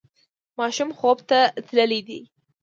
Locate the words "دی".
2.07-2.19